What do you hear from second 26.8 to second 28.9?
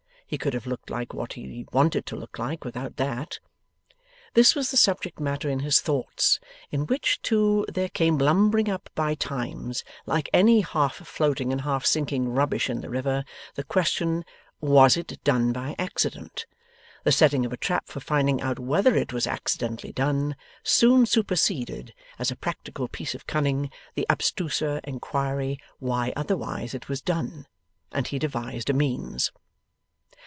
was done. And he devised a